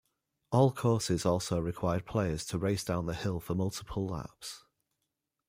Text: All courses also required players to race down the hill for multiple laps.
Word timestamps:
All 0.51 0.71
courses 0.71 1.27
also 1.27 1.59
required 1.59 2.07
players 2.07 2.43
to 2.47 2.57
race 2.57 2.83
down 2.83 3.05
the 3.05 3.13
hill 3.13 3.39
for 3.39 3.53
multiple 3.53 4.07
laps. 4.07 4.63